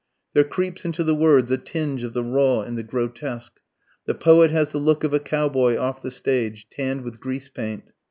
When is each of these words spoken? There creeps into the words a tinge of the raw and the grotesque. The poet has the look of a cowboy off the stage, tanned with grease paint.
There 0.33 0.43
creeps 0.43 0.83
into 0.83 1.03
the 1.03 1.13
words 1.13 1.51
a 1.51 1.59
tinge 1.59 2.01
of 2.03 2.13
the 2.13 2.23
raw 2.23 2.61
and 2.61 2.75
the 2.75 2.81
grotesque. 2.81 3.59
The 4.07 4.15
poet 4.15 4.49
has 4.49 4.71
the 4.71 4.79
look 4.79 5.03
of 5.03 5.13
a 5.13 5.19
cowboy 5.19 5.77
off 5.77 6.01
the 6.01 6.09
stage, 6.09 6.65
tanned 6.71 7.03
with 7.03 7.19
grease 7.19 7.49
paint. 7.49 7.83